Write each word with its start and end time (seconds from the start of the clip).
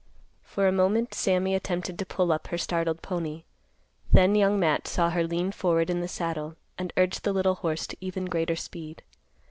For 0.41 0.67
a 0.67 0.71
moment 0.71 1.13
Sammy 1.13 1.53
attempted 1.53 1.99
to 1.99 2.07
pull 2.07 2.31
up 2.31 2.47
her 2.47 2.57
startled 2.57 3.03
pony. 3.03 3.43
Then 4.11 4.33
Young 4.33 4.59
Matt 4.59 4.87
saw 4.87 5.11
her 5.11 5.23
lean 5.27 5.51
forward 5.51 5.91
in 5.91 6.01
the 6.01 6.07
saddle, 6.07 6.55
and 6.75 6.91
urge 6.97 7.19
the 7.21 7.31
little 7.33 7.53
horse 7.61 7.85
to 7.85 7.97
even 8.01 8.25
greater 8.25 8.55
speed. 8.55 9.03